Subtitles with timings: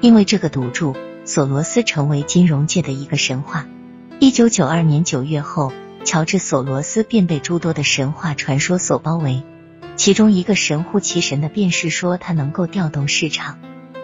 [0.00, 3.66] 因为这个赌注，索罗斯成为金融界的一个神话。
[4.20, 5.72] 一九九二年九月后，
[6.04, 9.42] 乔治·索罗斯便被诸多的神话传说所包围，
[9.96, 13.58] 其中一个神乎其神的，便是说他能够调动市场。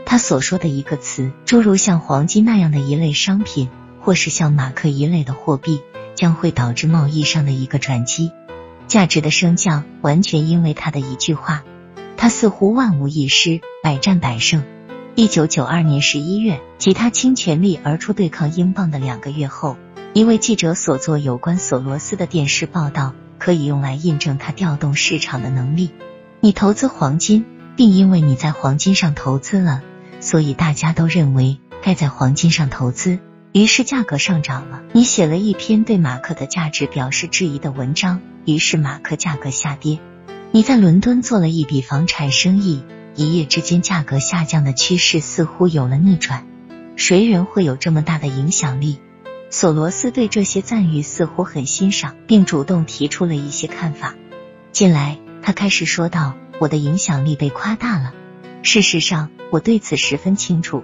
[0.05, 3.69] 他所说的一个词，诸如像黄金那样的一类商品，
[4.01, 5.81] 或是像马克一类的货币，
[6.17, 8.33] 将会导致贸易上的一个转机，
[8.89, 11.63] 价值的升降，完全因为他的一句话。
[12.17, 14.65] 他似乎万无一失，百战百胜。
[15.17, 19.77] 一九九二年十一月，即他倾全力而出对抗英镑的两个月后，
[20.13, 25.93] 一位记者所做有关索罗斯的电视报道，可以用来印证他调动市场的能力。
[26.41, 27.45] 你投资黄金，
[27.77, 29.83] 并因为你在黄金上投资了。
[30.19, 33.21] 所以大家都认为该在黄金上投资，
[33.53, 34.83] 于是价格上涨了。
[34.93, 40.01] 你写了一篇对马克的价值表示质疑的文章，于是马克价格下跌。
[40.51, 42.83] 你在伦敦做了一笔房产生意，
[43.17, 46.47] 一夜之间价格下降的趋势似乎有了逆转。
[46.97, 48.99] 谁人会有这么大的影响力？
[49.51, 54.15] 索罗斯对这些赞誉似乎很欣赏，并主动提出了一些看法。
[54.73, 58.13] 近来，他开始说道：“我的影响力被夸大了。”
[58.63, 60.83] 事实上，我对此十分清楚，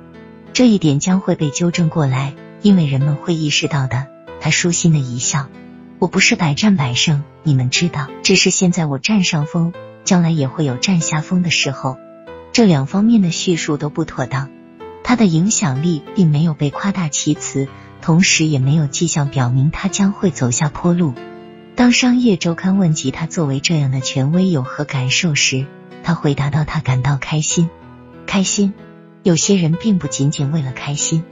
[0.52, 4.06] 这一点将会被纠正过来，因为人们会意识到的。
[4.40, 5.48] 他舒心的一笑，
[5.98, 9.72] 我不是百战百胜，你们知道，只是现在我占上风，
[10.04, 11.98] 将来也会有占下风的时候。
[12.60, 14.50] 这两方面的叙述都不妥当，
[15.02, 17.68] 他的影响力并没有被夸大其词，
[18.02, 21.14] 同时也没有迹象表明他将会走下坡路。
[21.74, 25.64] 当商业周刊问及他作为这样的权威有何感受时，
[26.02, 27.70] 他回答道：“他感到开心，
[28.26, 28.74] 开心。
[29.22, 31.24] 有些人并不仅仅为了开心。”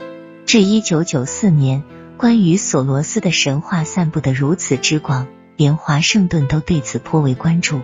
[0.47, 1.83] 至一九九四年，
[2.17, 5.27] 关于索罗斯的神话散布的如此之广，
[5.59, 7.83] 连华盛顿都对此颇为关注。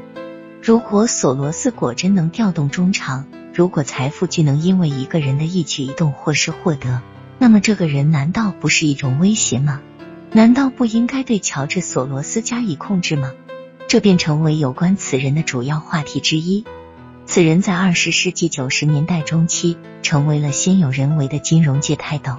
[0.66, 7.02] 如果索罗斯果真能调动中场，如果财富具能因为一个人的一举一动或是获得，
[7.38, 9.82] 那么这个人难道不是一种威胁吗？
[10.32, 13.32] 难道不应该对乔治·索罗斯加以控制吗？
[13.88, 16.64] 这便成为有关此人的主要话题之一。
[17.26, 22.38] 此人在二十世纪九十年代中期成为了先有人为的金融界泰斗。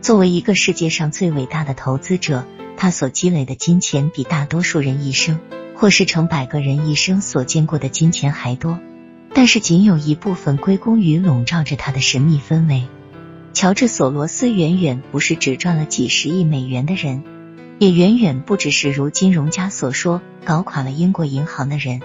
[0.00, 2.46] 作为一个世界上最伟大的投资者，
[2.78, 5.38] 他所积累的金钱比大多数人一生
[5.80, 8.80] 或是成百个人一生所见过的金钱还多。
[9.32, 12.88] 但是，仅有一部分归功于笼罩着他的神秘氛围。
[13.52, 17.22] 乔治·索罗斯远远不是只赚了几十亿美元的人。
[17.78, 22.02] 也远远不只是如金融家所说搞垮了英国银行的人，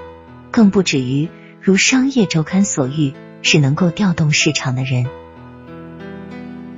[0.51, 1.29] 更不止于
[1.59, 5.07] 如商业周刊所喻是能够调动市场的人。